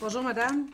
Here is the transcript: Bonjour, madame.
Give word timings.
Bonjour, 0.00 0.22
madame. 0.22 0.68